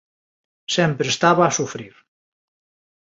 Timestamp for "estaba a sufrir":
1.13-1.93